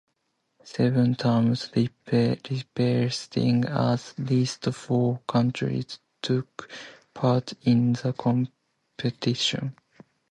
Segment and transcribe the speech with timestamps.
[0.63, 6.67] Seven teams, representing at least four countries, took
[7.13, 9.75] part in the competition.